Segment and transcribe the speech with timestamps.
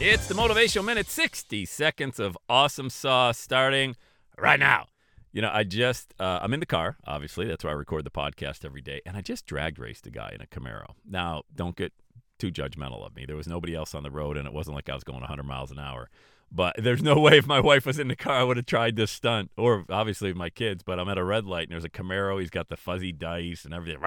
[0.00, 3.96] It's the Motivational Minute 60 seconds of awesome sauce starting
[4.38, 4.86] right now.
[5.32, 7.46] You know, I just, uh, I'm in the car, obviously.
[7.48, 9.00] That's where I record the podcast every day.
[9.04, 10.92] And I just dragged raced a guy in a Camaro.
[11.04, 11.92] Now, don't get
[12.38, 13.26] too judgmental of me.
[13.26, 15.42] There was nobody else on the road, and it wasn't like I was going 100
[15.42, 16.10] miles an hour.
[16.52, 18.94] But there's no way if my wife was in the car, I would have tried
[18.94, 20.84] this stunt, or obviously my kids.
[20.84, 22.38] But I'm at a red light, and there's a Camaro.
[22.38, 24.00] He's got the fuzzy dice and everything.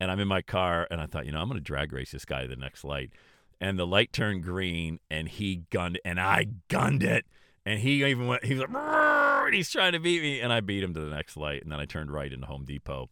[0.00, 2.12] And I'm in my car, and I thought, you know, I'm going to drag race
[2.12, 3.10] this guy to the next light
[3.60, 7.26] and the light turned green and he gunned and I gunned it.
[7.66, 10.40] And he even went he was like he's trying to beat me.
[10.40, 12.64] And I beat him to the next light and then I turned right into Home
[12.64, 13.10] Depot.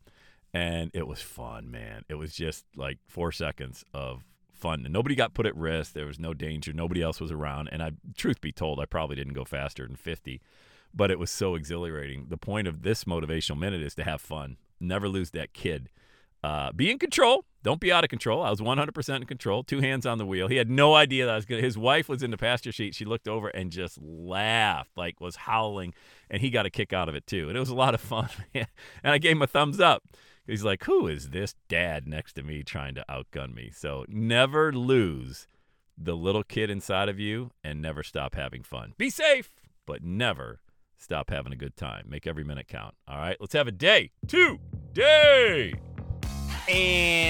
[0.54, 2.04] And it was fun man.
[2.08, 4.22] It was just like 4 seconds of
[4.54, 4.84] fun.
[4.84, 5.92] And nobody got put at risk.
[5.92, 6.72] There was no danger.
[6.72, 7.68] Nobody else was around.
[7.70, 10.40] And I truth be told I probably didn't go faster than 50
[10.96, 12.26] but it was so exhilarating.
[12.30, 14.56] The point of this motivational minute is to have fun.
[14.80, 15.90] Never lose that kid.
[16.42, 17.44] Uh, be in control.
[17.66, 18.44] Don't be out of control.
[18.44, 19.64] I was 100% in control.
[19.64, 20.46] Two hands on the wheel.
[20.46, 21.66] He had no idea that I was going to.
[21.66, 22.94] His wife was in the passenger seat.
[22.94, 25.92] She looked over and just laughed, like was howling,
[26.30, 27.48] and he got a kick out of it too.
[27.48, 28.28] And it was a lot of fun.
[28.54, 28.68] and
[29.02, 30.04] I gave him a thumbs up.
[30.46, 34.72] He's like, "Who is this dad next to me trying to outgun me?" So never
[34.72, 35.48] lose
[35.98, 38.92] the little kid inside of you, and never stop having fun.
[38.96, 39.50] Be safe,
[39.86, 40.60] but never
[40.96, 42.04] stop having a good time.
[42.08, 42.94] Make every minute count.
[43.08, 44.60] All right, let's have a day two
[44.92, 45.74] day.